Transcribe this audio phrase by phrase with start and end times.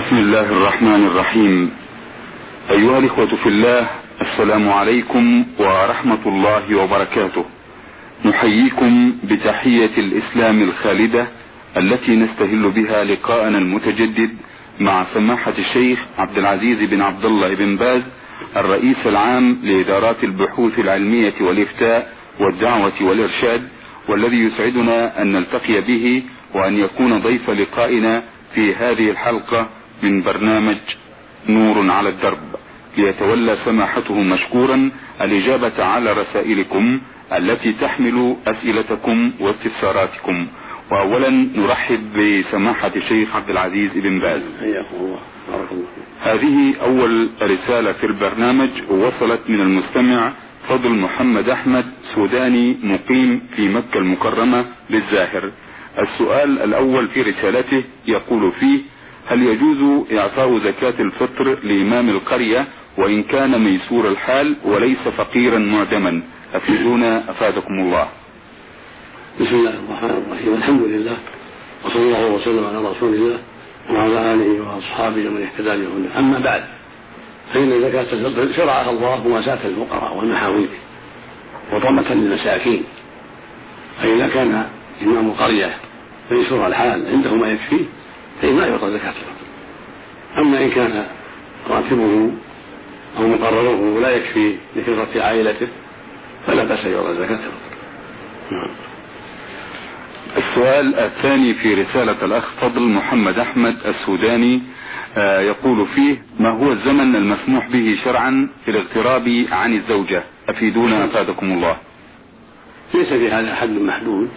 [0.00, 1.70] بسم الله الرحمن الرحيم.
[2.70, 3.86] أيها الإخوة في الله
[4.20, 7.44] السلام عليكم ورحمة الله وبركاته.
[8.24, 11.26] نحييكم بتحية الإسلام الخالدة
[11.76, 14.30] التي نستهل بها لقاءنا المتجدد
[14.80, 18.02] مع سماحة الشيخ عبد العزيز بن عبد الله بن باز
[18.56, 23.68] الرئيس العام لإدارات البحوث العلمية والإفتاء والدعوة والإرشاد
[24.08, 26.22] والذي يسعدنا أن نلتقي به
[26.54, 28.22] وأن يكون ضيف لقائنا
[28.54, 29.68] في هذه الحلقة
[30.02, 30.76] من برنامج
[31.48, 32.38] نور على الدرب.
[32.96, 37.00] ليتولى سماحته مشكورا الإجابة على رسائلكم
[37.32, 40.46] التي تحمل أسئلتكم واستفساراتكم.
[40.90, 44.42] وأولا نرحب بسماحة الشيخ عبد العزيز بن باز.
[44.60, 45.20] حياكم الله.
[45.48, 45.86] بارك الله
[46.20, 50.32] هذه أول رسالة في البرنامج وصلت من المستمع
[50.68, 55.52] فضل محمد أحمد سوداني مقيم في مكة المكرمة للزاهر.
[55.98, 58.80] السؤال الأول في رسالته يقول فيه
[59.26, 62.66] هل يجوز إعطاء زكاة الفطر لإمام القرية
[62.98, 66.22] وإن كان ميسور الحال وليس فقيرا معدما؟
[66.54, 68.08] أفيدونا أفادكم الله.
[69.40, 70.54] بسم الله الرحمن الرحيم.
[70.54, 71.16] الحمد لله
[71.84, 73.38] وصلى الله وسلم على رسول الله
[73.90, 76.18] وعلى آله وأصحابه ومن اهتدى بهداه.
[76.18, 76.64] أما بعد
[77.54, 80.68] فإن زكاة الفطر شرعها الله مواساة الفقراء والمحاويج
[81.72, 82.84] وطمة للمساكين.
[84.02, 84.66] فإذا كان
[85.02, 85.74] إمام قريه
[86.30, 87.84] ميسور الحال عنده ما يكفيه
[88.42, 89.46] فإنه يعطى زكاة الفطر
[90.38, 91.06] أما إن كان
[91.70, 92.32] راتبه
[93.18, 95.68] أو مقرره لا يكفي لكثرة عائلته
[96.46, 97.70] فلا بأس يعطى زكاة الفطر
[98.50, 98.70] نعم.
[100.36, 104.62] السؤال الثاني في رسالة الأخ فضل محمد أحمد السوداني
[105.16, 111.52] آه، يقول فيه ما هو الزمن المسموح به شرعا في الاغتراب عن الزوجة؟ أفيدونا أفادكم
[111.52, 111.76] الله.
[112.94, 114.28] ليس في هذا حد محدود.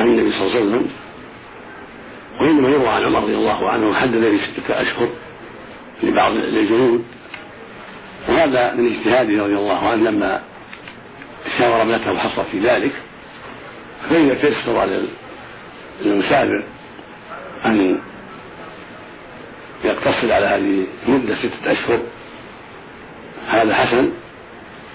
[0.00, 0.90] عن النبي صلى الله عليه وسلم
[2.40, 5.08] وإنما يروى عن عمر رضي الله عنه حدد ستة أشهر
[6.02, 7.04] لبعض الجنود.
[8.28, 10.42] وهذا من اجتهاده رضي الله عنه لما
[11.58, 12.92] شاور ابنته حصل في ذلك.
[14.10, 15.02] فإذا تيسر على
[16.04, 16.64] المسافر
[17.66, 17.98] أن
[19.84, 22.00] يقتصر على هذه مدة ستة أشهر
[23.48, 24.12] هذا حسن.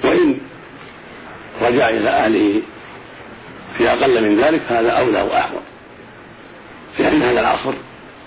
[0.04, 0.40] وإن
[1.62, 2.62] رجع إلى أهله
[3.78, 5.62] في أقل من ذلك فهذا أولى وأحوط.
[7.00, 7.74] لأن هذا العصر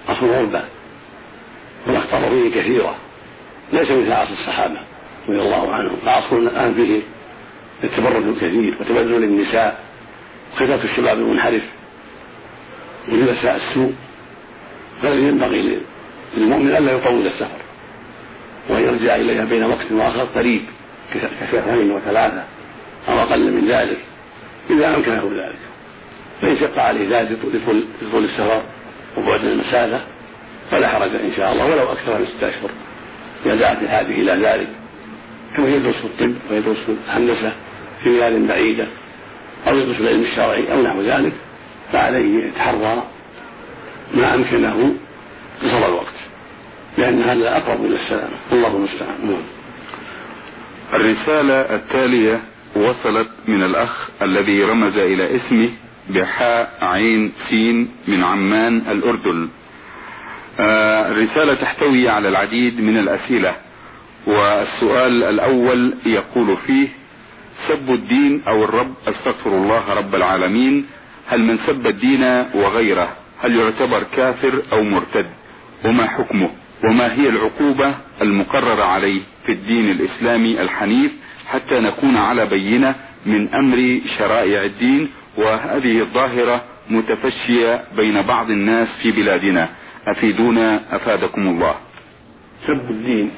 [0.09, 0.65] عصر غربة
[1.87, 2.95] والأخطار فيه كثيرة
[3.73, 4.81] ليس مثل عصر الصحابة
[5.29, 7.01] رضي الله عنهم العصر الآن فيه
[7.85, 9.85] التبرج الكثير وتبذل النساء
[10.53, 11.63] وخطط الشباب المنحرف
[13.09, 13.93] وجلساء السوء
[15.03, 15.79] فالذي ينبغي
[16.37, 17.61] للمؤمن ألا يطول السفر
[18.69, 20.63] وأن يرجع إليها بين وقت وآخر قريب
[21.41, 22.45] كشهرين وثلاثة
[23.09, 23.99] أو أقل من ذلك
[24.71, 25.59] إذا أمكنه ذلك.
[26.43, 27.39] فإن شق عليه ذلك
[28.03, 28.63] لطول السفر
[29.19, 30.01] وبعد المسافة
[30.71, 32.71] فلا حرج إن شاء الله ولو أكثر من ستة أشهر.
[33.47, 34.69] إذا دعت إلى ذلك
[35.57, 37.53] كما يدرس في الطب ويدرس في الهندسة
[38.03, 38.87] في بلاد بعيدة
[39.69, 41.33] أو يدرس في العلم الشرعي أو نحو ذلك
[41.93, 43.03] فعليه يتحرى
[44.15, 44.95] ما أمكنه
[45.63, 46.15] قصر الوقت
[46.99, 48.37] لأن هذا أقرب إلى السلامة.
[48.53, 49.17] الله المستعان.
[49.23, 49.43] نعم.
[50.93, 52.41] الرسالة التالية
[52.77, 55.71] وصلت من الأخ الذي رمز إلى اسمه
[56.15, 59.49] بحاء عين سين من عمان الأردن.
[60.61, 63.55] آه، الرسالة تحتوي على العديد من الأسئلة
[64.27, 66.89] والسؤال الأول يقول فيه
[67.69, 70.87] سب الدين أو الرب؟ أستغفر الله رب العالمين.
[71.27, 73.09] هل من سب الدين وغيره
[73.43, 75.27] هل يعتبر كافر أو مرتد؟
[75.85, 76.51] وما حكمه؟
[76.85, 81.13] وما هي العقوبة المقررة عليه في الدين الإسلامي الحنيف
[81.49, 82.95] حتى نكون على بينة
[83.27, 89.69] من أمر شرائع الدين وهذه الظاهرة متفشية بين بعض الناس في بلادنا.
[90.07, 91.75] أفيدونا أفادكم الله.
[92.67, 93.31] سب الدين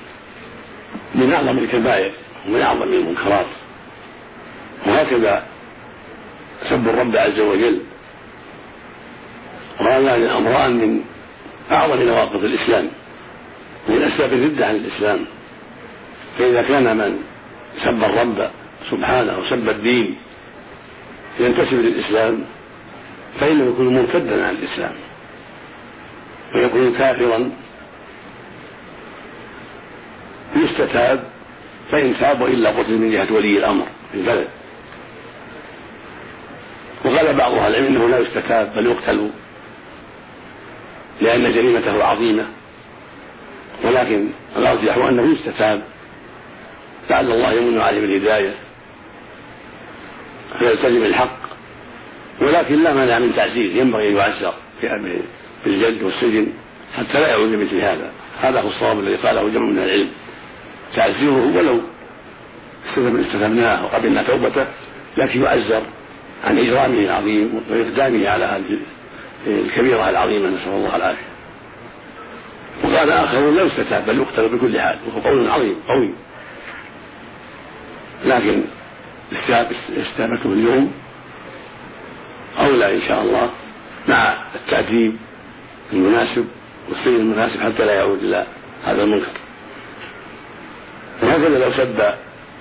[1.14, 2.12] من أعظم الكبائر
[2.48, 3.46] ومن أعظم المنكرات.
[4.86, 5.46] وهكذا
[6.70, 7.82] سب الرب عز وجل.
[9.80, 11.00] وهذان أمران من
[11.70, 12.88] أعظم نواقض الإسلام
[13.88, 15.20] من أسباب الردة عن الإسلام.
[16.38, 17.18] فإذا كان من
[17.84, 18.50] سب الرب
[18.90, 20.16] سبحانه وسب الدين
[21.40, 22.44] ينتسب للإسلام
[23.40, 24.92] فإنه يكون مرتدا عن الإسلام
[26.54, 27.50] ويكون كافرا.
[30.56, 31.24] يستتاب
[31.92, 34.48] فإن تاب وإلا قتل من جهة ولي الأمر في البلد.
[37.04, 39.30] وقال بعض أهل العلم أنه لا يستتاب بل يقتل
[41.20, 42.46] لأن جريمته عظيمة.
[43.84, 45.82] ولكن الأرجح أنه يستتاب.
[47.10, 48.54] لعل الله يمن عليه بالهداية.
[50.58, 51.38] فيلتزم الحق.
[52.40, 54.54] ولكن لا مانع من تعزير ينبغي أن يعزر
[55.64, 56.46] بالجد والسجن
[56.96, 58.10] حتى لا يعود لمثل هذا.
[58.40, 60.08] هذا هو الصواب الذي قاله جمع من العلم.
[60.96, 61.80] تعزيره ولو
[63.20, 64.66] استثناه وقبلنا توبته
[65.16, 65.82] لكن يعزر
[66.44, 68.78] عن إجرامه العظيم وإقدامه على هذه
[69.46, 70.48] الكبيرة العظيمة.
[70.48, 71.32] نسأل الله العافية.
[72.84, 74.98] وقال آخرون لا يستتاب بل يقتل بكل حال.
[75.06, 76.14] وهو قول عظيم قوي.
[78.24, 78.62] لكن
[79.96, 80.92] استتابته اليوم
[82.58, 83.50] أولى إن شاء الله
[84.08, 85.16] مع التأديب
[85.92, 86.46] المناسب
[86.88, 88.46] والسير المناسب حتى لا يعود إلى
[88.84, 89.36] هذا المنكر.
[91.22, 92.14] وهكذا لو سب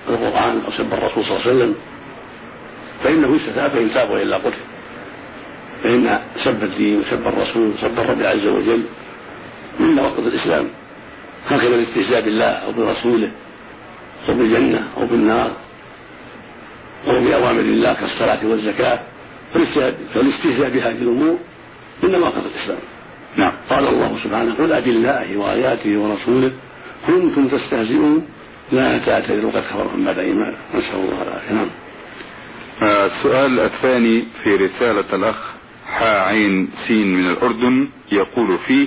[0.08, 1.74] القرآن أو سب الرسول صلى الله عليه وسلم
[3.04, 4.62] فإنه يستتاب فإن تاب وإلا قتل.
[5.82, 8.82] فإن سب الدين وسب الرسول وسب الرب عز وجل
[9.80, 10.68] من نواقض الإسلام.
[11.46, 13.32] هكذا الاستهزاء بالله أو برسوله
[14.28, 15.50] أو بالجنة أو بالنار.
[17.08, 18.98] أو بأوامر الله كالصلاة والزكاة
[20.14, 21.38] فالاستهزاء بهذه الأمور
[22.02, 22.78] من نواقض الإسلام.
[23.36, 23.52] نعم.
[23.70, 26.52] قال الله سبحانه قل أبالله وآياته ورسوله
[27.06, 28.26] كنتم تستهزئون
[28.72, 30.58] لا تعتذروا قد كفرتم بعد إيمانكم.
[30.74, 31.52] نسأل الله العافية.
[31.52, 31.68] نعم.
[32.82, 35.36] السؤال الثاني في رسالة الأخ
[35.86, 38.86] حا عين سين من الأردن يقول فيه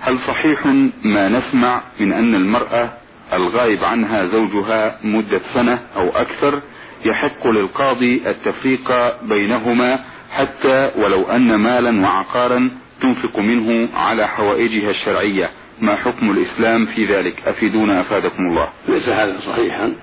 [0.00, 0.66] هل صحيح
[1.04, 2.90] ما نسمع من أن المرأة
[3.32, 6.62] الغائب عنها زوجها مدة سنة أو أكثر
[7.06, 8.92] يحق للقاضي التفريق
[9.22, 12.70] بينهما حتى ولو أن مالا وعقارا
[13.00, 15.50] تنفق منه على حوائجها الشرعية.
[15.80, 18.68] ما حكم الإسلام في ذلك؟ أفيدونا أفادكم الله.
[18.88, 19.94] ليس هذا صحيحا.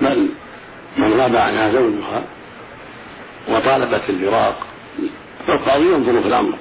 [0.00, 0.28] بل
[0.98, 2.24] من غاب عنها زوجها
[3.48, 4.66] وطالبت الفراق
[5.46, 6.58] فالقاضي ينظر في الأمر.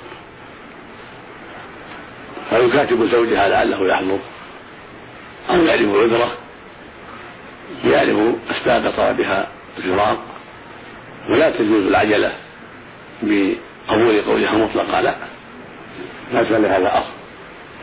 [2.50, 4.20] فيكاتب زوجها لعله يحضر.
[5.50, 6.32] أو يعرف عذره.
[7.86, 8.18] يعرف
[8.52, 9.48] أسباب طلبها
[9.78, 10.20] الفراق
[11.30, 12.32] ولا تجوز العجلة
[13.24, 15.16] بقبول قولها مطلقا لا.
[16.34, 17.12] ليس لهذا أصل.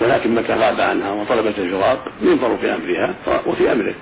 [0.00, 3.14] ولكن متى غاب عنها وطلبت الفراق ينظر في أمرها
[3.46, 3.94] وفي أمره.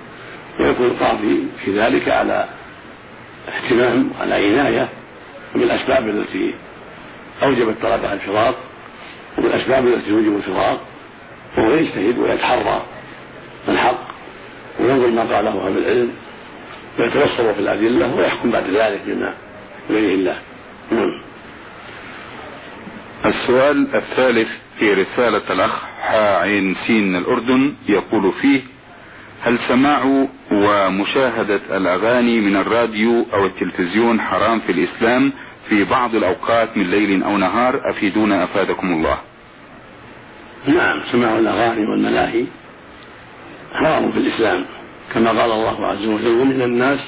[0.59, 2.49] ويكون القاضي في ذلك على
[3.47, 4.89] اهتمام وعلى عناية
[5.55, 6.55] بالأسباب التي
[7.43, 8.55] أوجبت طلبها الفراق
[9.37, 10.81] وبالأسباب التي توجب الفراق
[11.57, 12.81] وهو يجتهد ويتحرى
[13.67, 14.02] الحق
[14.79, 16.11] وينظر ما قاله أهل العلم
[16.99, 19.33] ويتبصر في الأدلة ويحكم بعد ذلك بما
[19.89, 20.37] بغير الله.
[20.91, 21.21] نعم.
[23.25, 24.47] السؤال الثالث
[24.79, 28.61] في رسالة الأخ حا عين سين الأردن يقول فيه
[29.41, 35.33] هل سماع ومشاهدة الأغاني من الراديو أو التلفزيون حرام في الإسلام
[35.69, 39.17] في بعض الأوقات من ليل أو نهار؟ أفيدونا أفادكم الله.
[40.67, 42.45] نعم سماع الأغاني والملاهي.
[43.73, 44.65] حرام في الإسلام
[45.13, 46.99] كما قال الله عز وجل ومن الناس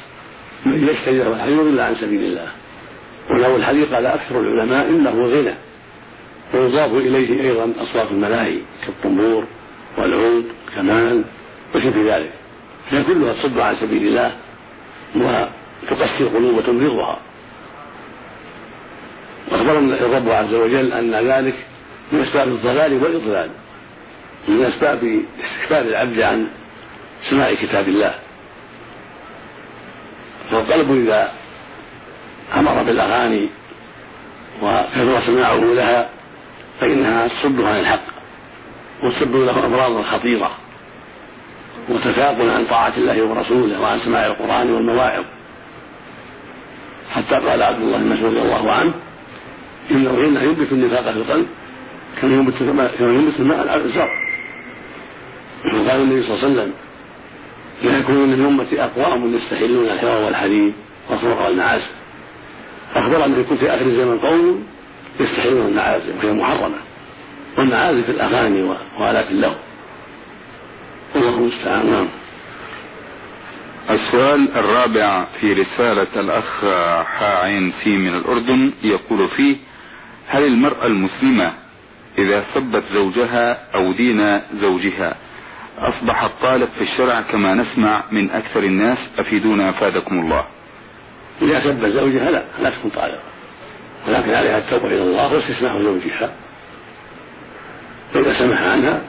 [0.65, 2.51] من يشتري له الحديث إلا عن سبيل الله
[3.29, 5.56] وله الحديث قال أكثر العلماء إنه غنى
[6.53, 9.44] ويضاف إليه أيضا أصوات الملاهي كالطنبور
[9.97, 10.45] والعود
[10.75, 11.23] كمان
[11.75, 12.33] وشبه ذلك
[12.91, 14.31] فهي كلها تصد عن سبيل الله
[15.15, 17.19] وتقسي القلوب وتمرضها
[19.51, 21.56] وأخبرنا الرب عز وجل أن ذلك
[22.11, 23.50] من أسباب الضلال والإضلال.
[24.47, 26.47] من اسباب استكبار العبد عن
[27.30, 28.15] سماع كتاب الله.
[30.51, 31.31] فالقلب إذا
[32.57, 33.50] أمر بالأغاني
[34.62, 36.09] وكثر سماعه لها
[36.80, 38.06] فإنها تصده عن الحق
[39.03, 40.51] وتصد له امراضا خطيره
[41.90, 45.25] وتثاقل عن طاعة الله ورسوله وعن سماع القرآن والمواعظ.
[47.11, 48.94] حتى قال عبد الله بن مسعود رضي الله عنه
[49.92, 51.47] إن الغنى ينبت النفاق في القلب
[52.21, 54.24] كما ينبت الماء الزرع
[55.74, 56.74] وقال النبي صلى الله عليه وسلم
[57.84, 60.74] لا يكون من أمتي أقوام يستحلون الحرى والحديد
[61.10, 61.92] والصرق والمعازف
[62.95, 64.68] أخبر أن يكون في آخر الزمن قوم
[65.19, 66.78] يستحلون المعازف وهي محرمة.
[67.57, 68.64] والمعازف الأغاني
[69.00, 69.56] وآلات اللهو
[71.16, 71.92] الله المستعان.
[71.92, 72.07] نعم.
[73.90, 76.66] السؤال الرابع في رسالة الأخ
[77.06, 79.56] حا عين سي من الأردن يقول فيه
[80.28, 81.54] هل المرأة المسلمة
[82.18, 85.16] إذا سبت زوجها أو دين زوجها
[85.77, 90.45] أصبحت طالب في الشرع كما نسمع من أكثر الناس أفيدونا أفادكم الله.
[91.41, 93.19] إذا سب زوجها لا لا تكون طالبة.
[94.07, 96.31] ولكن عليها التوبة إلى الله واستسماح زوجها.
[98.13, 99.01] فإذا سمح عنها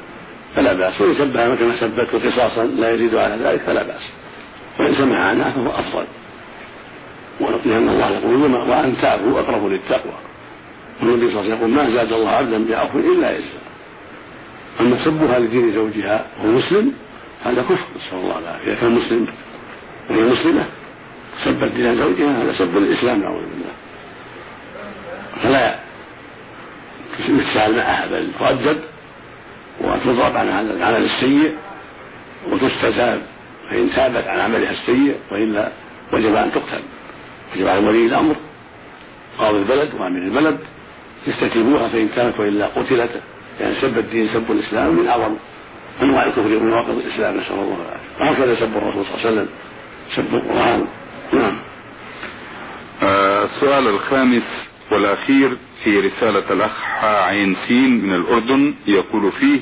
[0.54, 4.02] فلا بأس وإن سبها كما سبته قصاصا لا يزيد على ذلك فلا بأس.
[4.80, 6.06] وإن سمح عنها فهو أفضل.
[7.40, 10.14] لأن الله يقول وأن تعفوا أقرب للتقوى.
[11.02, 13.58] والنبي صلى الله عليه وسلم يقول ما زاد الله عبدا بعفو إلا عزا
[14.80, 16.92] أما سبها لدين زوجها وهو مسلم؟
[17.44, 18.72] هذا كفر نسأل الله العافية.
[18.72, 19.26] إذا كان مسلم
[20.10, 20.66] وهي مسلمة
[21.44, 23.72] سبت دين زوجها هذا سب الإسلام نعوذ بالله.
[25.42, 25.78] فلا
[27.28, 28.80] يتساهل معها بل تؤدب
[30.04, 31.56] تضرب عن هذا العمل السيء
[32.50, 33.22] وتستتاب.
[33.70, 35.68] فإن تابت عن عملها السيء وإلا
[36.12, 36.82] وجب أن تقتل.
[37.54, 38.36] وجب على ولي الأمر
[39.38, 40.58] قاضي البلد وأمير البلد
[41.26, 43.22] يستتيبوها فإن كانت وإلا قتلت.
[43.60, 45.34] يعني سب الدين سب الإسلام من أعظم
[46.02, 48.24] أنواع الكفر ونواقض الإسلام نسأل الله العافية.
[48.24, 49.48] وهكذا سب الرسول صلى الله عليه وسلم
[50.16, 50.86] سب القرآن.
[51.32, 51.56] نعم.
[53.02, 59.60] آه، السؤال الخامس والأخير في رسالة الأخ عين سين من الأردن يقول فيه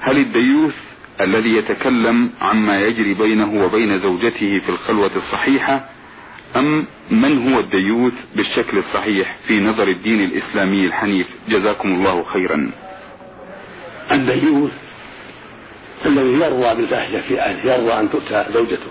[0.00, 0.74] هل الديوث
[1.20, 5.88] الذي يتكلم عما يجري بينه وبين زوجته في الخلوة الصحيحة
[6.56, 12.70] أم من هو الديوث بالشكل الصحيح في نظر الدين الإسلامي الحنيف؟ جزاكم الله خيرا.
[14.12, 14.72] الديوث
[16.06, 18.90] الذي يرضى بالفاحشة في أهله يرضى أن تؤتى زوجته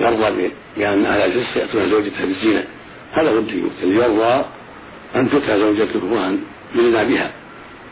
[0.00, 2.64] يرضى بأن أهل الجنس يأتون زوجته بالزنا.
[3.12, 4.44] هذا هو الديوث الذي يرضى
[5.16, 6.40] أن تؤتى زوجته وأن
[6.74, 7.30] يلنا بها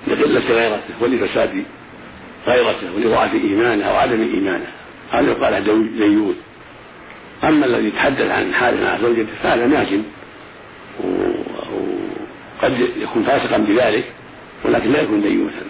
[0.07, 1.65] لقلة غيرته ولفساد
[2.47, 4.67] غيرته ولضعف إيمانه أو عدم إيمانه.
[5.11, 5.65] هذا يقال
[5.99, 6.37] ديوث
[7.45, 10.03] أما الذي يتحدث عن حاله مع زوجته فهذا ناجم
[12.63, 14.05] وقد يكون فاسقا بذلك
[14.65, 15.63] ولكن لا يكون ديوثا.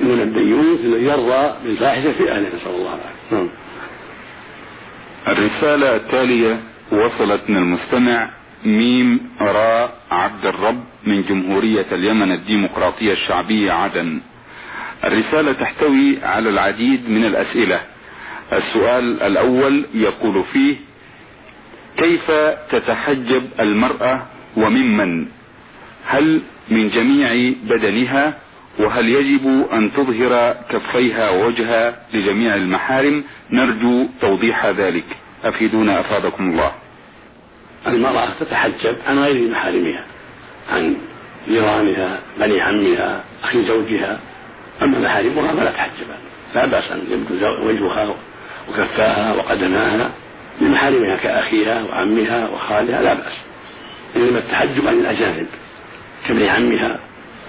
[0.00, 3.48] يكون الديوث الذي يرضى بالفاحشة في أهله نسأل الله العافية نعم.
[5.28, 6.60] الرسالة التالية
[6.92, 8.30] وصلت من المستمع
[8.64, 14.20] ميم راء عبد الرب من جمهورية اليمن الديمقراطية الشعبية عدن.
[15.04, 17.80] الرسالة تحتوي على العديد من الأسئلة.
[18.52, 20.76] السؤال الأول يقول فيه
[21.96, 22.30] كيف
[22.70, 24.26] تتحجب المرأة
[24.56, 25.26] وممن؟
[26.06, 28.34] هل من جميع بدنها؟
[28.78, 35.04] وهل يجب أن تظهر كفيها ووجهها لجميع المحارم؟ نرجو توضيح ذلك.
[35.44, 36.72] أفيدونا أفادكم الله.
[37.86, 40.04] المرأة تتحجب عن غير محارمها
[40.70, 40.96] عن
[41.48, 44.20] جيرانها بني عمها أخي زوجها.
[44.82, 46.06] أما محارمها فلا تحجب
[46.54, 48.14] لا بأس أن يبدو وجهها
[48.68, 50.10] وكفاها وقدماها
[50.60, 53.44] لمحارمها كأخيها وعمها وخالها لا بأس.
[54.16, 55.46] إنما التحجب عن الأجانب
[56.28, 57.00] كابن عمها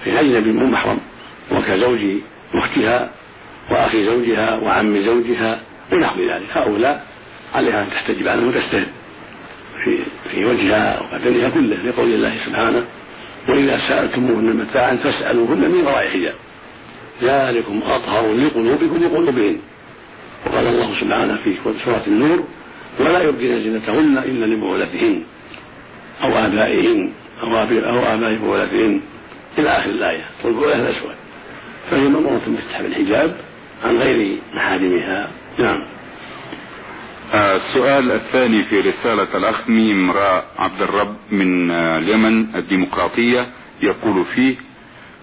[0.04, 0.98] في أجنبي مو محرم
[1.52, 2.00] وكزوج
[2.54, 3.10] أختها
[3.70, 5.60] وأخي زوجها وعم زوجها
[5.92, 6.46] ونحو ذلك.
[6.52, 7.06] هؤلاء
[7.54, 8.86] عليها أن تحتجب عنهم وتستهل
[9.84, 12.84] في في وجهها وبدنها كله لقول الله سبحانه
[13.48, 16.34] وإذا سألتموهن متاعا فاسألوهن من وراء حجاب.
[17.22, 19.58] ذلكم أطهر لقلوبكم وقلوبهن
[20.46, 22.44] وقال الله سبحانه في سورة النور
[23.00, 25.22] ولا يبدين زينتهن إلا لبعولتهن
[26.22, 29.00] أو آبائهن أو آباء بعولتهن
[29.58, 30.24] إلى آخر الآية.
[30.44, 31.14] والبعولة الأسود
[31.90, 33.36] فهي مأمورة بفتح الحجاب
[33.84, 35.30] عن غير محارمها.
[35.58, 35.84] نعم.
[37.34, 43.46] السؤال الثاني في رسالة الأخ ميم راء عبد الرب من اليمن الديمقراطية.
[43.82, 44.56] يقول فيه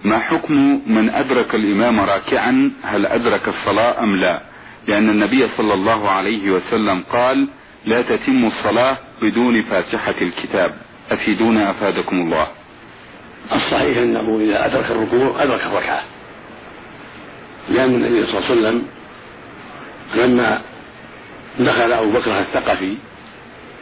[0.04, 4.40] ما حكم من أدرك الإمام راكعا؟ هل أدرك الصلاة أم لا؟
[4.86, 7.48] لأن النبي صلى الله عليه وسلم قال
[7.84, 10.74] لا تتم الصلاة بدون فاتحة الكتاب.
[11.10, 12.46] أفيدونا أفادكم الله.
[13.52, 16.02] الصحيح أنه إذا أدرك الركوع أدرك الركعة.
[17.68, 18.86] لأن النبي صلى الله عليه وسلم
[20.14, 20.60] لما
[21.58, 22.96] دخل أبو بكر الثقفي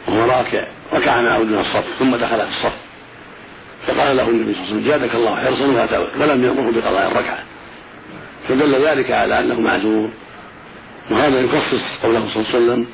[0.07, 2.75] وهو راكع ركع معه دون الصف ثم دخل في الصف
[3.87, 5.65] فقال له النبي صلى الله عليه وسلم زادك الله حرصا
[6.19, 7.43] ولم يأمره بقضاء الركعة.
[8.47, 10.09] فدل ذلك على أنه معذور.
[11.11, 12.85] وهذا يخصص قوله صلى الله عليه وسلم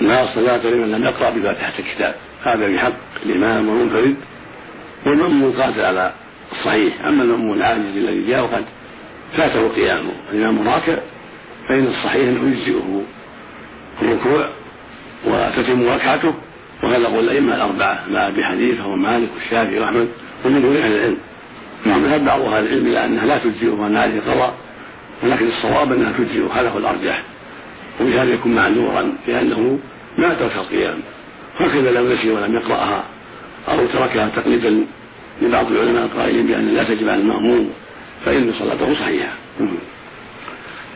[0.00, 2.14] لا صلاة لمن لم يقرأ بفاتحة الكتاب.
[2.42, 2.92] هذا بحق
[3.26, 4.16] الإمام والمنفرد
[5.06, 6.12] والمأمون قاتل على
[6.52, 7.04] الصحيح.
[7.04, 8.64] أما المأمون العاجز الذي جاء وقد
[9.36, 10.96] فاته قيامه الإمام راكع
[11.68, 13.02] فإن الصحيح أنه يجزئه
[14.02, 14.50] الركوع
[15.26, 16.34] وتتم ركعته
[16.82, 20.08] وهذا قول الأئمة الأربعة مع أبي حنيفة ومالك والشافعي وأحمد
[20.44, 21.18] ومن دون أهل العلم.
[21.86, 22.04] نعم.
[22.04, 24.54] ذهب بعض أهل العلم إلى أنها لا تجزئه وأن عليه قضاء
[25.22, 27.22] ولكن الصواب أنها تجزئه هذا هو الأرجح
[28.00, 29.78] وبهذا يكون معذورا لأنه
[30.18, 31.00] ما ترك القيام.
[31.60, 33.04] هكذا لو نسي ولم يقرأها
[33.68, 34.84] أو تركها تقليدا
[35.42, 37.70] لبعض العلماء القائلين بأن لا تجب على المأموم
[38.24, 39.32] فإن صلاته صحيحة.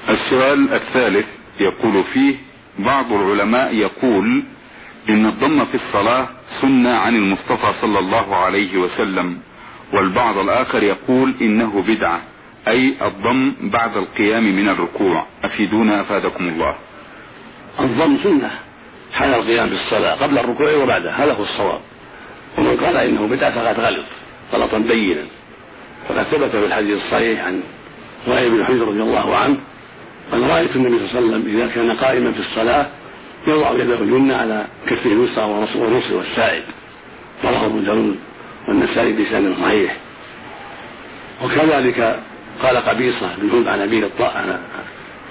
[0.08, 1.26] السؤال الثالث
[1.60, 2.34] يقول فيه
[2.78, 4.44] بعض العلماء يقول
[5.08, 6.28] إن الضم في الصلاة
[6.60, 9.38] سنة عن المصطفى صلى الله عليه وسلم
[9.92, 12.20] والبعض الآخر يقول إنه بدعة.
[12.68, 15.26] أي الضم بعد القيام من الركوع.
[15.44, 16.74] أفيدونا أفادكم الله.
[17.80, 18.50] الضم سنة.
[19.12, 21.80] حال القيام في الصلاة قبل الركوع وبعده هذا هو الصواب.
[22.58, 24.04] ومن قال إنه بدعة فقد غلط.
[24.52, 25.22] غلطا بينا.
[26.08, 27.62] فقد ثبت في الحديث الصحيح عن
[28.26, 29.56] وائل بن حجر رضي الله عنه
[30.32, 32.86] قال رأيت النبي صلى الله عليه وسلم إذا كان قائما في الصلاة
[33.46, 36.64] يضع يده اليمنى على كفه اليسرى ونصر والساعد
[37.44, 38.18] رواه أبو داود
[38.68, 39.96] والنسائي بلسان صحيح.
[41.44, 42.20] وكذلك
[42.62, 44.60] قال قبيصة بن هود عن أبيه الطاء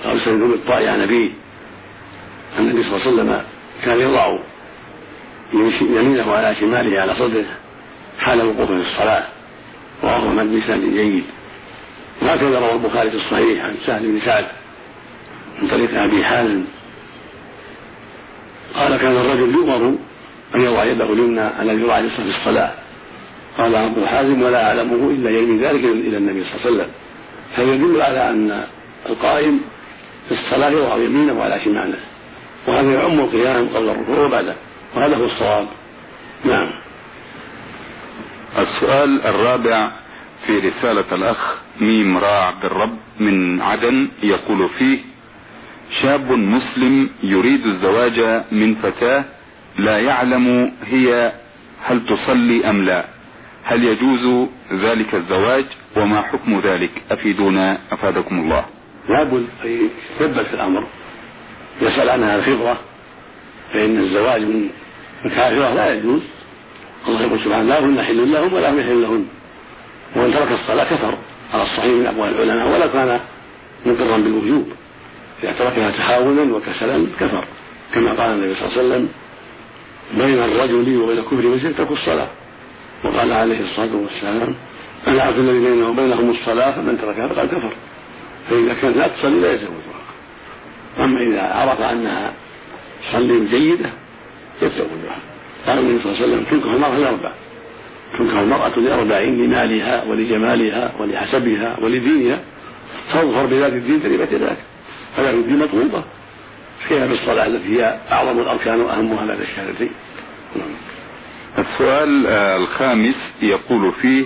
[0.05, 1.29] قبيصة بن هود الطائي عن أبيه.
[2.59, 3.41] النبي صلى الله عليه وسلم
[3.85, 4.37] كان يضع
[5.81, 7.45] يمينه على شماله على صدره
[8.19, 9.25] حال وقوفه في الصلاة.
[10.03, 11.23] رواه من بسند جيد.
[12.21, 14.45] وهكذا روى البخاري في الصحيح عن سهل بن سعد
[15.61, 16.63] من طريق أبي حازم.
[18.75, 19.95] قال كان الرجل يؤمر
[20.55, 22.71] أن يضع يده اليمنى على الذراع اليسرى في الصلاة.
[23.57, 26.91] قال أبو حازم ولا أعلمه إلا يرمي ذلك إلى النبي صلى الله عليه وسلم.
[27.55, 28.63] فيدل على أن
[29.09, 29.61] القائم
[30.29, 31.99] في الصلاة يضع يمينه على شماله
[32.67, 34.55] وهذا يعم القيام قبل الركوع وبعده
[34.95, 35.67] وهذا هو الصواب.
[36.45, 36.69] نعم.
[38.57, 39.91] السؤال الرابع
[40.47, 44.99] في رسالة الأخ ميم راع بالرب من عدن يقول فيه
[46.01, 49.25] شاب مسلم يريد الزواج من فتاة
[49.77, 51.31] لا يعلم هي
[51.83, 53.05] هل تصلي أم لا.
[53.63, 55.65] هل يجوز ذلك الزواج
[55.97, 58.65] وما حكم ذلك؟ أفيدونا أفادكم الله.
[59.09, 59.89] لابد أن
[60.19, 60.87] يثبت الأمر.
[61.81, 62.79] يسأل عنها الخبرة
[63.73, 64.69] فإن الزواج من
[65.23, 66.21] كافرة لا يجوز.
[67.07, 69.25] الله يقول سبحانه لا هن حل لهم ولا هم يحل لهن.
[70.15, 71.17] ومن ترك الصلاة كفر.
[71.53, 73.19] على الصحيح من أقوال العلماء ولا كان
[73.85, 74.67] مقرا بالوجوب
[75.43, 77.47] إذا تركها تحاولا وكسلا كفر.
[77.93, 79.09] كما قال النبي صلى الله عليه وسلم
[80.13, 82.27] بين الرجل وبين كفر مسلم ترك الصلاة.
[83.03, 84.55] وقال عليه الصلاة والسلام
[85.07, 87.73] العهد الذي بينه وبينهم الصلاة فمن تركها فقد كفر.
[88.49, 90.03] فإذا كانت لا تصلي لا يتزوجها
[90.97, 92.33] أما إذا عرف أنها
[93.09, 93.89] تصلي جيدة
[94.61, 95.19] يتزوجها
[95.67, 97.33] قال النبي صلى الله عليه وسلم تنكح المرأة لأربع.
[98.19, 102.39] تنكح المرأة لأربع لمالها ولجمالها ولحسبها ولدينها
[103.13, 104.57] تظهر بذات الدين تربت يداك
[105.17, 106.03] فذات الدين مطلوبة.
[106.89, 109.91] كيف بالصلاة التي هي أعظم الأركان وأهمها بعد الشهادتين.
[111.57, 114.25] السؤال الخامس يقول فيه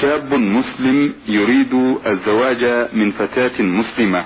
[0.00, 1.74] شاب مسلم يريد
[2.06, 4.24] الزواج من فتاة مسلمة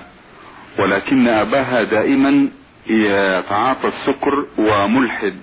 [0.79, 2.49] ولكن أباها دائما
[2.87, 5.35] يتعاطى السكر وملحد.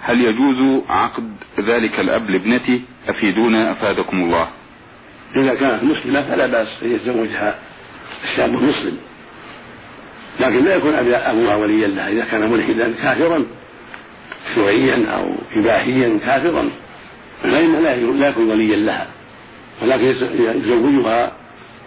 [0.00, 4.48] هل يجوز عقد ذلك الأب لابنته؟ أفيدونا أفادكم الله.
[5.36, 7.58] إذا كانت مسلمة فلا بأس أن يتزوجها
[8.24, 8.96] الشاب المسلم
[10.40, 12.08] لكن لا يكون أبوها وليا لها.
[12.08, 13.44] إذا كان ملحدا كافرا
[14.56, 15.24] شيوعيا أو
[15.56, 16.70] إباحيا كافرا.
[17.42, 17.80] فإنه
[18.12, 19.06] لا يكون وليا لها.
[19.82, 20.04] ولكن
[20.38, 21.32] يزوجها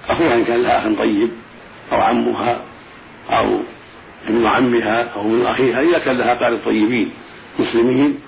[0.09, 1.29] أخوها إن كان لها أخ طيب
[1.91, 2.61] أو عمها
[3.29, 3.59] أو
[4.27, 7.11] ابن عمها أو ابن أخيها إذا كان لها قارب طيبين
[7.59, 8.19] مسلمين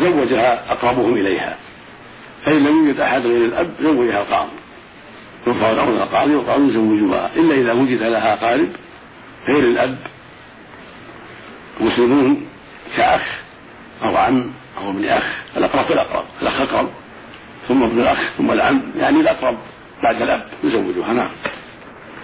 [0.00, 1.56] زوجها أقربهم إليها.
[2.46, 4.50] فإن لم يوجد أحد غير الأب زوجها القاضي.
[5.46, 7.30] يرفع الأمر إلى القاضي والقاضي يزوجها.
[7.36, 8.68] إلا إذا وجد لها قارب
[9.48, 9.98] غير الأب
[11.80, 12.46] مسلمون
[12.96, 13.22] كأخ
[14.02, 15.24] أو عم أو ابن أخ
[15.56, 16.88] الأقرب فالأقرب الأخ أقرب
[17.68, 19.58] ثم ابن الأخ ثم العم يعني الأقرب
[20.02, 21.30] بعد الأب يزوجها نعم.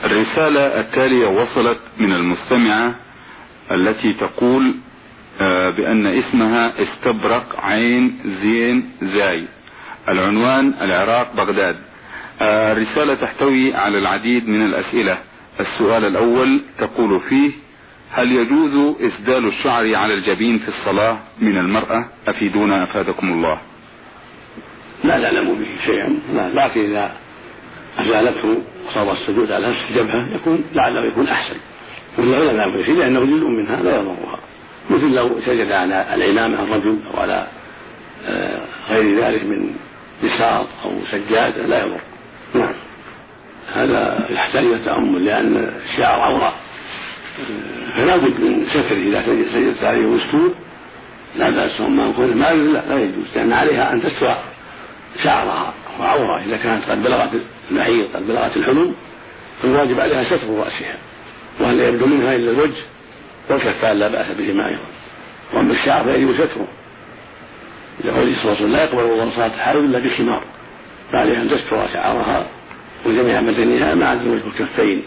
[0.04, 2.94] الرسالة التالية وصلت من المستمعة
[3.70, 4.74] التي تقول
[5.76, 9.44] بأن اسمها استبرق عين زين زاي
[10.08, 11.76] العنوان العراق بغداد.
[12.42, 15.18] الرسالة تحتوي على العديد من الأسئلة.
[15.60, 17.50] السؤال الأول تقول فيه
[18.10, 23.58] هل يجوز إسدال الشعر على الجبين في الصلاة من المرأة؟ أفيدونا أفادكم الله.
[25.04, 26.18] لا نعلم به شيئا.
[26.34, 27.12] لا لكن إذا
[27.98, 28.62] أزالته
[28.94, 31.56] صار السجود على نفس الجبهة يكون لعله يكون أحسن.
[32.18, 34.40] والعلماء به لأنه جزء منها لا يضرها.
[34.90, 37.46] مثل لو سجد على العمامة الرجل أو على
[38.88, 39.70] غير ذلك من
[40.24, 42.00] بساط أو سجادة لا يضر.
[42.54, 42.74] نعم.
[43.72, 46.54] هذا يحتاج إلى تأمل لأن الشعر عورة
[47.96, 50.54] فلا بد من ستره إذا سجدت عليه مستور
[51.36, 54.34] لا بأس أما كونه ما لا, يجوز لأن عليها أن تستر
[55.24, 57.30] شعرها وعورة إذا كانت قد بلغت
[57.70, 58.94] المحيط قد بلغت الحلم
[59.62, 60.98] فالواجب عليها ستر رأسها
[61.60, 62.82] وأن لا يبدو منها إلا الوجه؟
[63.50, 64.86] والكفان لا بأس بهما أيضا.
[65.54, 66.68] وأما الشعر فيجب ستره.
[68.04, 70.42] لقوله صلى الله عليه وسلم لا يقبل الله صلاة الحائض إلا بخمار
[71.12, 72.46] فعليها أن تستر شعرها
[73.06, 75.04] وجميع بدنها ما عدا الوجه والكفين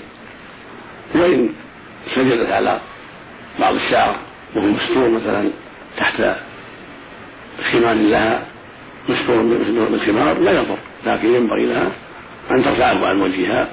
[2.30, 2.80] سجدت على
[3.60, 4.16] بعض الشعر
[4.56, 5.52] وهو مستور مثلا
[5.98, 6.22] تحت
[7.72, 8.46] خمار لها
[9.10, 9.42] مستور
[9.92, 11.92] بالخمار لا يضر لكن ينبغي لها
[12.52, 13.68] أن ترفعه عن وجهها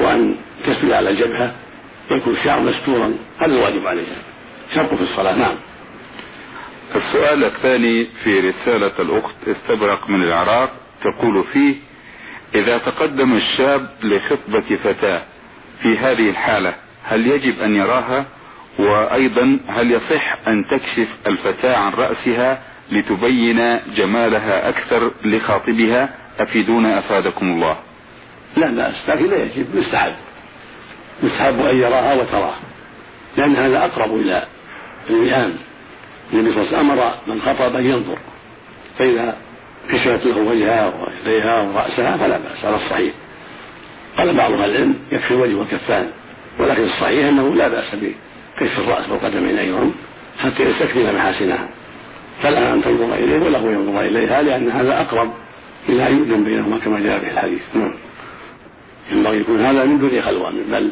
[0.00, 1.54] وأن تسجد على الجبهة
[2.10, 4.16] ويكون الشعر مستورا هذا الواجب عليها.
[4.74, 5.34] شرط في الصلاة.
[5.36, 5.56] نعم.
[6.94, 10.70] السؤال الثاني في رسالة الأخت استبرق من العراق
[11.02, 11.74] تقول فيه
[12.54, 15.22] إذا تقدم الشاب لخطبة فتاة
[15.82, 18.26] في هذه الحالة هل يجب أن يراها؟
[18.78, 22.62] وأيضا هل يصح أن تكشف الفتاة عن رأسها
[22.92, 27.76] لتبين جمالها أكثر لخاطبها؟ أفيدونا أفادكم الله.
[28.56, 30.14] لا بأس لكن لا يجب مستحب.
[31.22, 32.54] مستحب أن يراها وتراه
[33.36, 34.46] لأن هذا أقرب إلى
[35.10, 35.56] الوئام.
[36.32, 38.18] النبي صلى الله عليه وسلم أمر من خطب أن ينظر
[38.98, 39.36] فإذا
[39.90, 43.14] كشفت له وجهها ويديها ورأسها فلا بأس على الصحيح.
[44.18, 46.10] قال بعض أهل العلم يكفي الوجه والكفان.
[46.58, 49.90] ولكن الصحيح أنه لا بأس بكشف الرأس والقدمين أيضا
[50.38, 51.68] حتى يستكمل محاسنها.
[52.42, 55.32] فلا أن تنظر إليه ولا هو ينظر إليها لأن هذا أقرب
[55.88, 57.60] إلى أن يؤذن بينهما كما جاء في الحديث.
[57.74, 57.94] نعم.
[59.12, 60.90] ينبغي يكون هذا من دون خلوة بل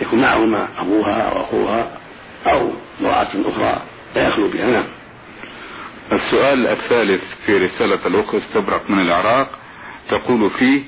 [0.00, 1.90] يكون معهما أبوها أو أخوها
[2.46, 3.82] أو امرأة أخرى
[4.14, 4.66] لا يخلو بها.
[4.66, 4.84] نعم.
[6.12, 9.48] السؤال الثالث في رسالة الأخ استبرق من العراق
[10.08, 10.82] تقول فيه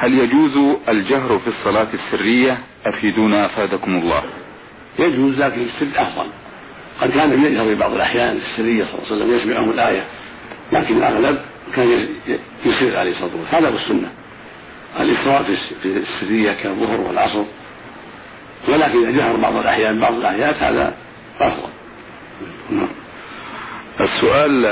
[0.00, 4.22] هل يجوز الجهر في الصلاة السرية؟ أفيدونا أفادكم الله.
[4.98, 6.26] يجوز لكن السر أفضل.
[7.00, 10.04] قد كان يجهر في بعض الأحيان السرية صلى الله عليه وسلم يسمعهم الآية
[10.72, 11.38] لكن الأغلب
[11.74, 12.08] كان
[12.66, 13.64] يسر عليه الصلاة والسلام.
[13.64, 14.10] هذا هو السنة.
[15.00, 17.44] الإسراء في السرية كالظهر والعصر.
[18.68, 20.94] ولكن إذا جهر بعض الأحيان بعض الآيات هذا
[21.40, 21.68] أفضل.
[22.70, 22.88] نعم.
[24.00, 24.66] السؤال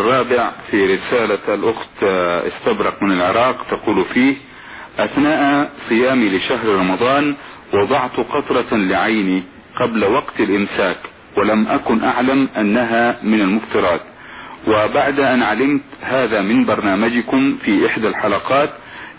[0.00, 2.02] الرابع في رسالة الأخت
[2.52, 4.36] استبرق من العراق تقول فيه
[4.98, 7.34] أثناء صيامي لشهر رمضان
[7.74, 9.42] وضعت قطرة لعيني
[9.80, 10.96] قبل وقت الإمساك
[11.36, 14.00] ولم أكن أعلم أنها من المفطرات
[14.68, 18.70] وبعد أن علمت هذا من برنامجكم في إحدى الحلقات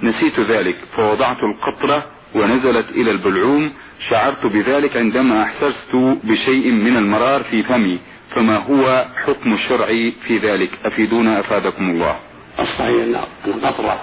[0.04, 2.04] نسيت ذلك فوضعت القطرة
[2.36, 3.72] ونزلت إلى البلعوم
[4.10, 8.00] شعرت بذلك عندما أحسست بشيء من المرار في فمي
[8.36, 9.88] فما هو حكم الشرع
[10.28, 12.16] في ذلك؟ أفيدونا أفادكم الله.
[12.60, 13.16] الصحيح أن
[13.48, 14.00] القطرة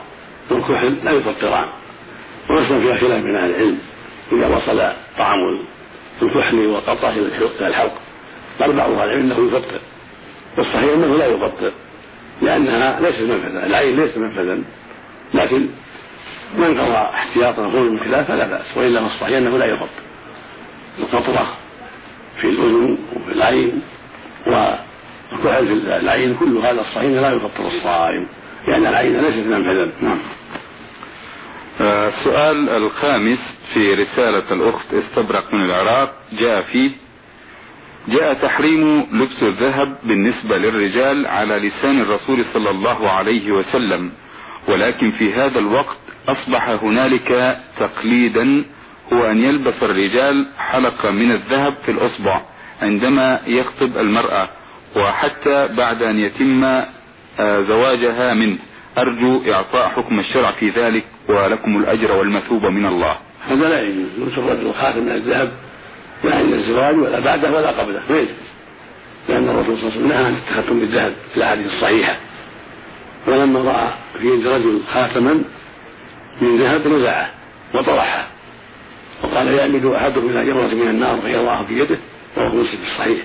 [0.52, 1.68] والكحل لا يفطران
[2.50, 3.78] ويصل فيها خلاف من أهل العلم.
[4.32, 5.38] إذا وصل طعم
[6.22, 7.92] الكحل والقطرة إلى الحلق
[8.60, 9.80] قال بعض أهل العلم أنه يفطر.
[10.58, 11.72] والصحيح أنه لا يفطر
[12.42, 14.62] لأنها ليست منفذا العين ليست منفذا
[15.34, 15.66] لكن
[16.58, 20.02] من قضى احتياطا خروج من خلاف فلا بأس وإلا فالصحيح أنه لا يفطر.
[20.98, 21.56] القطرة
[22.40, 23.82] في الأذن وفي العين
[24.46, 28.28] والكحل في العين كل هذا الصحيح لا يفطر الصائم
[28.68, 30.18] لأن العين ليست منفذا نعم.
[31.82, 33.38] السؤال الخامس
[33.74, 36.90] في رسالة الأخت استبرق من العراق جاء فيه
[38.08, 44.10] جاء تحريم لبس الذهب بالنسبة للرجال على لسان الرسول صلى الله عليه وسلم
[44.68, 45.96] ولكن في هذا الوقت
[46.28, 48.64] أصبح هنالك تقليدا
[49.12, 52.40] هو أن يلبس الرجال حلقة من الذهب في الأصبع
[52.82, 54.48] عندما يخطب المرأة
[54.96, 56.64] وحتى بعد أن يتم
[57.40, 58.58] آه، زواجها منه.
[58.98, 63.16] أرجو إعطاء حكم الشرع في ذلك ولكم الأجر والمثوبة من الله.
[63.48, 64.06] هذا لا يجوز.
[64.18, 65.52] يلبس الرجل خاتم من الذهب
[66.24, 68.02] لا عند الزواج ولا بعده ولا قبله.
[68.10, 68.36] ما يجوز.
[69.28, 72.18] لأن الرسول صلى الله عليه وسلم نهى عن التختم بالذهب في الأحاديث الصحيحة.
[73.26, 75.44] ولما رأى في يد رجل خاتما
[76.40, 77.30] من ذهب نزعه
[77.74, 78.26] وطرحه.
[79.22, 81.98] وقال يعمد أحدكم إلى جمرة من النار فيضعها في يده
[82.36, 83.18] وهو مسلم الصحيح.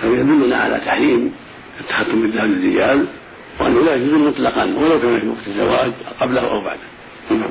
[0.00, 1.32] فيدلنا على تحريم
[1.80, 3.06] التختم بالذهب للرجال
[3.60, 6.80] وأنه لا يجوز مطلقا ولو كان في وقت الزواج قبله أو بعده.
[7.30, 7.50] نعم.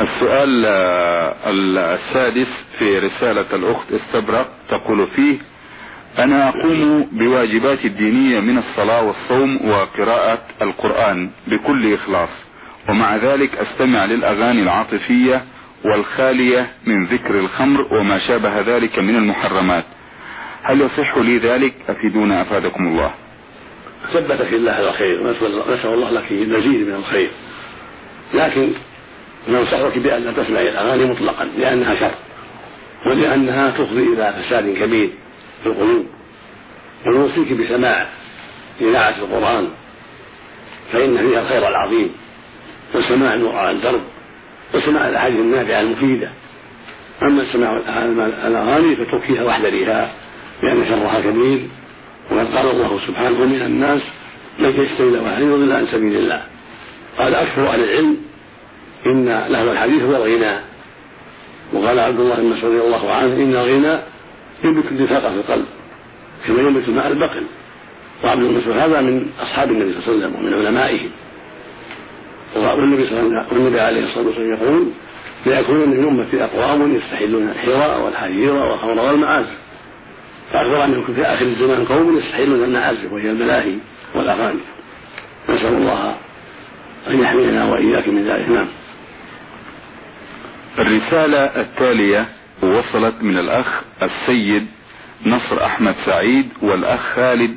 [0.00, 0.66] السؤال
[1.78, 5.38] السادس في رسالة الأخت استبرق تقول فيه
[6.18, 12.28] أنا أقوم بواجباتي الدينية من الصلاة والصوم وقراءة القرآن بكل إخلاص
[12.88, 15.44] ومع ذلك أستمع للأغاني العاطفية
[15.84, 19.84] والخالية من ذكر الخمر وما شابه ذلك من المحرمات.
[20.62, 23.14] هل يصح لي ذلك؟ أفيدونا أفادكم الله.
[24.12, 27.30] ثبتك الله على الخير ونسأل الله لك المزيد من الخير.
[28.34, 28.72] لكن
[29.48, 32.14] ننصحك بأن لا تسمعي الأغاني مطلقا لأنها شر
[33.06, 35.12] ولأنها تفضي إلى فساد كبير
[35.62, 36.06] في القلوب.
[37.06, 38.08] ونوصيك بسماع
[38.80, 39.68] إذاعة القرآن
[40.92, 42.12] فإن فيها الخير العظيم.
[42.94, 44.00] وسماع النور على الدرب
[44.74, 46.32] وسماع الأحاديث النافعة المفيدة.
[47.22, 47.76] أما سماع
[48.46, 50.14] الأغاني فتركيها واحذريها
[50.62, 51.68] لأن شرها كبير.
[52.30, 54.02] وقد قال الله سبحانه ومن الناس
[54.58, 56.42] من يشتري له يضل عن سبيل الله.
[57.18, 58.16] قال أكثر أهل العلم
[59.06, 60.60] إن لهو الحديث هو الغنى.
[61.72, 63.98] وقال عبد الله بن مسعود رضي الله عنه إن الغنى
[64.64, 65.66] ينبت النفاق في القلب
[66.46, 67.44] كما ينبت الماء البقل
[68.24, 71.10] وعبد الله مسعود هذا من أصحاب النبي صلى الله عليه وسلم ومن علمائه.
[72.56, 74.86] والنبي صلى الله عليه وسلم عليه الصلاة والسلام يقول
[75.46, 79.56] ليكون من أمتي أقوام يستحلون الحراء والحرير والخمر والمعازف
[80.52, 83.78] فأخبر أن يكون في آخر الزمان قوم يستحلون المعازف وهي الملاهي
[84.14, 84.60] والأغاني.
[85.48, 86.16] نسأل الله
[87.10, 88.48] أن يحمينا وإياك من ذلك.
[88.48, 88.68] نعم.
[90.78, 92.28] الرسالة التالية
[92.62, 94.66] وصلت من الأخ السيد
[95.26, 97.56] نصر أحمد سعيد والأخ خالد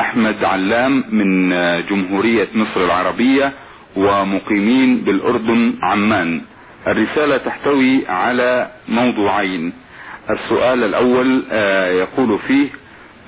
[0.00, 1.50] أحمد علام من
[1.90, 3.52] جمهورية مصر العربية
[3.96, 6.40] ومقيمين بالأردن عمان.
[6.86, 9.72] الرسالة تحتوي على موضوعين.
[10.30, 12.68] السؤال الأول آه، يقول فيه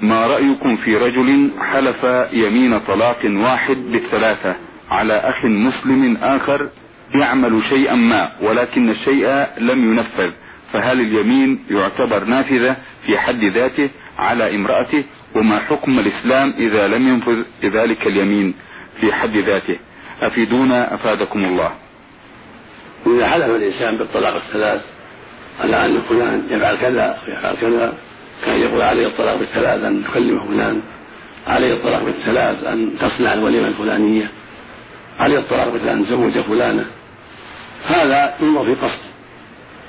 [0.02, 4.56] ما رأيكم في رجل حلف يمين طلاق واحد بالثلاثة
[4.90, 6.68] على أخ مسلم آخر
[7.14, 10.30] يعمل شيئا ما ولكن الشيء لم ينفذ؟
[10.72, 15.04] فهل اليمين يعتبر نافذة في حد ذاته على امرأته؟
[15.36, 18.54] وما حكم الإسلام إذا لم ينفذ ذلك اليمين
[19.00, 19.78] في حد ذاته؟
[20.22, 21.70] أفيدونا أفادكم الله.
[23.06, 24.80] إذا حلف الإنسان بالطلاق الثلاث
[25.60, 27.94] على أن فلان يفعل كذا ويفعل كذا.
[28.46, 30.82] كان يقول عليه الطلاق بالثلاث أن تكلم فلان.
[31.46, 34.30] عليه الطلاق بالثلاث أن تصنع الوليمة الفلانية.
[35.18, 36.86] عليه الطلاق مثل أن تزوج فلانة.
[37.86, 39.00] هذا ينظر في قصد.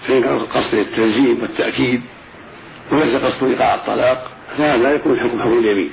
[0.07, 2.01] فإن كان قصد التنزيل والتأكيد
[2.91, 5.91] وليس قصد إيقاع الطلاق فهذا يكون حكم حكم اليمين.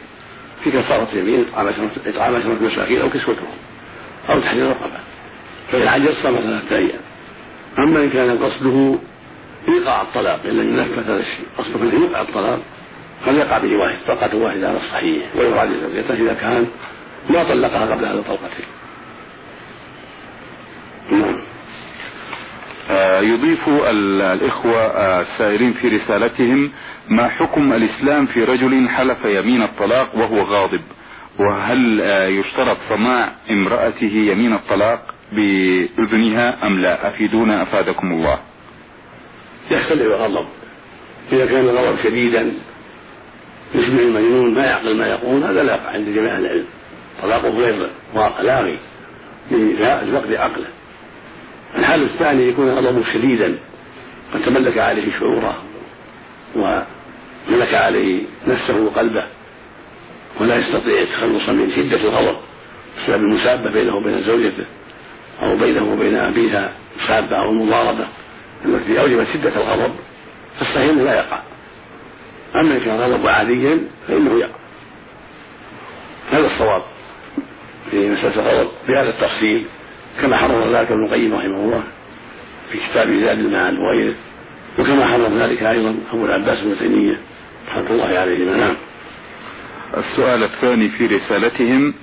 [0.64, 1.46] في كفارة اليمين
[2.06, 3.54] إطعام عشرة مساكين أو كسوتهم
[4.28, 5.00] أو تحرير رقبة
[5.72, 7.00] فإن عجز صام ثلاثة أيام
[7.78, 8.98] أما إن كان قصده
[9.68, 11.46] إيقاع الطلاق إن لم ينفذ هذا الشيء.
[11.59, 12.61] قصده أن يوقع الطلاق
[13.26, 16.66] فليقع به واحد طلقة واحدة على الصحيح ويراجع زوجته إذا كان
[17.31, 18.66] ما طلقها قبل هذا الطلقتين
[21.11, 21.37] نعم.
[22.90, 26.70] آه، يضيف الإخوة آه، السائرين في رسالتهم
[27.09, 30.81] ما حكم الإسلام في رجل حلف يمين الطلاق وهو غاضب؟
[31.38, 38.38] وهل آه، يشترط سماع امرأته يمين الطلاق بأذنها أم لا؟ أفيدونا أفادكم الله.
[39.70, 40.46] يختلف الغضب.
[41.33, 42.52] إذا كان الغضب شديدا
[43.74, 46.66] يشبه المجنون ما يعقل ما يقول هذا لا عند جميع أهل العلم.
[47.22, 47.88] طلاقه غير.
[48.42, 48.78] لاغي
[49.50, 50.66] لفقد عقله.
[51.76, 53.59] الحال الثاني يكون غضبه شديدا
[54.35, 55.62] قد تملك عليه شعوره
[56.57, 59.26] وملك عليه نفسه وقلبه
[60.40, 62.40] ولا يستطيع التخلص من شدة الغضب
[62.98, 64.66] بسبب المسابة بينه وبين زوجته
[65.42, 66.72] أو بينه وبين أبيها
[67.04, 68.07] مسابة أو مضاربة.
[68.64, 69.94] التي أوجبت شدة الغضب
[70.58, 71.42] فالصحيح لا يقع.
[72.54, 74.58] أما إن كان غضب عاديا فإنه يقع.
[76.32, 76.82] هذا الصواب
[77.90, 78.70] في مسألة الغضب.
[78.88, 79.64] بهذا التفصيل
[80.22, 81.82] كما حرم ذلك ابن القيم رحمه الله
[82.72, 84.14] في كتاب زاد المعاد وغيره
[84.78, 87.20] وكما حرم ذلك أيضا أبو العباس بن تيمية
[87.68, 88.76] رحمة الله عليهما نعم.
[89.96, 91.94] السؤال الثاني في رسالتهم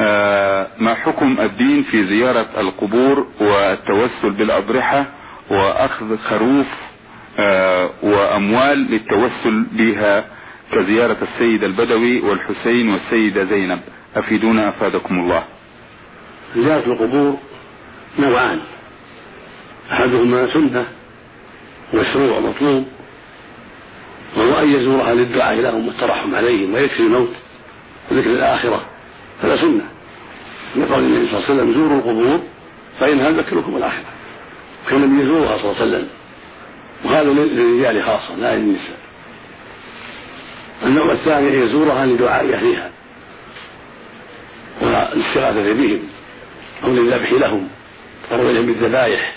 [0.00, 5.06] آه ما حكم الدين في زيارة القبور والتوسل بالأضرحة
[5.52, 6.66] وأخذ خروف
[7.38, 10.24] آه وأموال للتوسل بها
[10.72, 13.80] كزيارة السيد البدوي والحسين والسيدة زينب.
[14.16, 15.44] أفيدونا أفادكم الله.
[16.56, 17.38] زيارة القبور
[18.18, 18.60] نوعان.
[19.92, 20.86] أحدهما سنة
[21.94, 22.84] مشروع مطلوب.
[24.36, 27.34] وهو أن يزورها للدعاء لهم والترحم عليهم ويكفي الموت
[28.10, 28.86] وذكر الآخرة.
[29.42, 29.84] هذا سنة.
[30.76, 32.40] لقول النبي صلى الله عليه وسلم زوروا القبور
[33.00, 34.21] فإنها تذكركم الآخرة.
[34.88, 36.08] كان النبي يزورها صلى الله عليه وسلم.
[37.04, 38.96] وهذا للرجال خاصة لا للنساء
[40.82, 42.92] النوع الثاني أن يزورها لدعاء أهلها.
[44.82, 46.00] والاستغاثة بهم
[46.84, 47.68] أو للذبح لهم
[48.32, 49.34] أو إليهم بالذبائح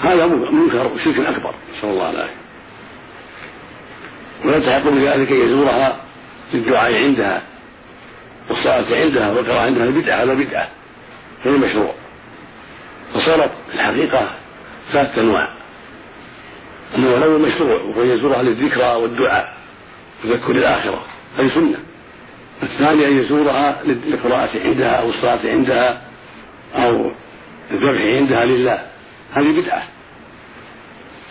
[0.00, 2.34] هذا منكر شرك أكبر نسأل الله العافية.
[4.44, 6.00] ويلتحق بذلك أن يزورها
[6.52, 7.42] للدعاء عندها
[8.50, 10.68] والصلاة عندها والقراءة عندها بدعة هذا بدعة
[11.44, 11.94] غير مشروع.
[13.14, 14.30] فصارت الحقيقة
[14.92, 15.54] ثلاثة أنواع.
[16.96, 19.54] أنه الأول مشروع وهو يزورها للذكرى والدعاء
[20.22, 21.02] تذكر الآخرة
[21.38, 21.78] هذه سنة.
[22.62, 26.02] الثاني أن يزورها للقراءة عندها أو الصلاة عندها
[26.74, 27.10] أو
[27.70, 28.86] الذبح عندها لله.
[29.32, 29.82] هذه بدعة.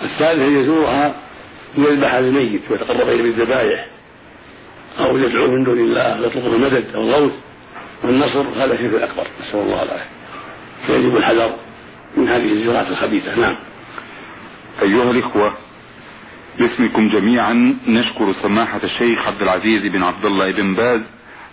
[0.02, 1.16] الثالث أن يزورها
[1.78, 3.88] ليذبح للميت ويتقرب إليه بالذبائح
[5.00, 7.34] أو يدعو من دون الله ويطلب المدد أو الغوث
[8.04, 8.42] والنصر.
[8.42, 9.28] هذا شرك أكبر.
[9.42, 10.10] نسأل الله العافية.
[10.88, 11.56] فيجب الحذر.
[12.18, 13.36] من هذه الزيارات الخبيثة.
[13.40, 13.56] نعم.
[14.82, 15.54] أيها الإخوة
[16.60, 21.02] باسمكم جميعا نشكر سماحة الشيخ عبد العزيز بن عبد الله بن باز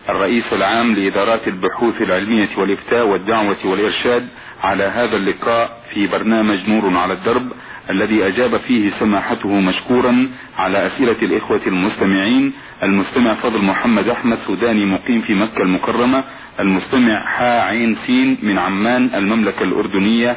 [0.08, 4.28] الرئيس العام لإدارات البحوث العلمية والإفتاء والدعوة والإرشاد
[4.62, 7.52] على هذا اللقاء في برنامج نور على الدرب
[7.90, 15.20] الذي أجاب فيه سماحته مشكورا على أسئلة الإخوة المستمعين المستمع فضل محمد أحمد سوداني مقيم
[15.20, 16.24] في مكة المكرمة
[16.60, 20.36] المستمع حا عين سين من عمان المملكة الأردنية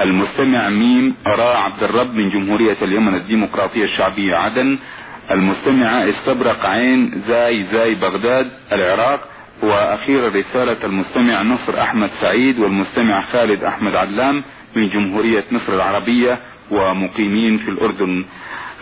[0.00, 4.78] المستمع ميم أراء عبد الرب من جمهورية اليمن الديمقراطية الشعبية عدن.
[5.30, 9.20] المستمعة استبرق عين زاي زاي بغداد العراق.
[9.62, 14.44] وأخيرا رسالة المستمع نصر أحمد سعيد والمستمع خالد أحمد علام
[14.76, 16.38] من جمهورية مصر العربية
[16.70, 18.24] ومقيمين في الأردن.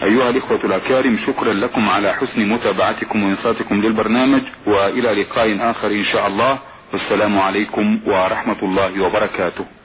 [0.03, 6.27] أيها الإخوة الأكارم شكرا لكم على حسن متابعتكم وانصاتكم للبرنامج وإلى لقاء آخر إن شاء
[6.27, 6.59] الله.
[6.92, 9.82] والسلام عليكم ورحمة الله وبركاته.